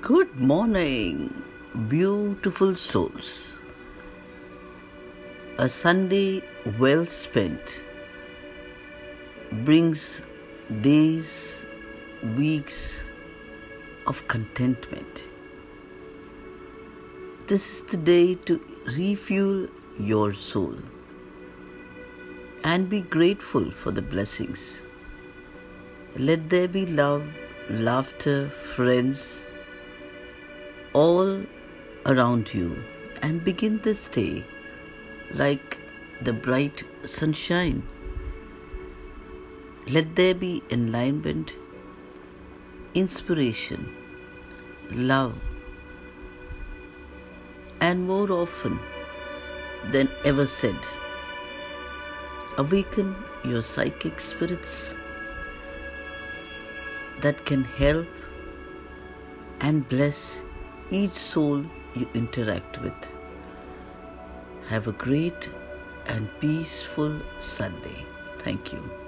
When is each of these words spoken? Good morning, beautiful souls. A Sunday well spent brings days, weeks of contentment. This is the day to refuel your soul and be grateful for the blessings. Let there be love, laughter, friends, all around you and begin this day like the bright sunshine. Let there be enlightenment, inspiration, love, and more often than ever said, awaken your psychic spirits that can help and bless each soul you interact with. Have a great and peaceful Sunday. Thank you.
Good 0.00 0.38
morning, 0.38 1.42
beautiful 1.88 2.76
souls. 2.76 3.58
A 5.58 5.68
Sunday 5.68 6.40
well 6.78 7.04
spent 7.04 7.82
brings 9.64 10.22
days, 10.82 11.64
weeks 12.36 13.08
of 14.06 14.24
contentment. 14.28 15.26
This 17.48 17.68
is 17.72 17.82
the 17.82 17.96
day 17.96 18.36
to 18.46 18.60
refuel 18.96 19.66
your 19.98 20.32
soul 20.32 20.76
and 22.62 22.88
be 22.88 23.00
grateful 23.00 23.68
for 23.72 23.90
the 23.90 24.02
blessings. 24.02 24.82
Let 26.16 26.48
there 26.48 26.68
be 26.68 26.86
love, 26.86 27.26
laughter, 27.68 28.48
friends, 28.76 29.40
all 30.98 31.30
around 32.12 32.52
you 32.52 32.68
and 33.22 33.44
begin 33.48 33.74
this 33.82 34.08
day 34.08 34.44
like 35.42 35.78
the 36.28 36.32
bright 36.46 36.82
sunshine. 37.04 37.82
Let 39.96 40.16
there 40.16 40.34
be 40.34 40.62
enlightenment, 40.70 41.54
inspiration, 42.94 43.86
love, 44.90 45.36
and 47.80 48.06
more 48.06 48.32
often 48.32 48.80
than 49.92 50.10
ever 50.24 50.46
said, 50.46 50.90
awaken 52.56 53.14
your 53.44 53.62
psychic 53.62 54.20
spirits 54.20 54.96
that 57.22 57.46
can 57.46 57.64
help 57.64 58.08
and 59.60 59.88
bless 59.88 60.22
each 60.90 61.12
soul 61.12 61.64
you 61.94 62.08
interact 62.14 62.80
with. 62.82 63.12
Have 64.68 64.86
a 64.86 64.92
great 64.92 65.50
and 66.06 66.28
peaceful 66.40 67.20
Sunday. 67.40 68.06
Thank 68.38 68.72
you. 68.72 69.07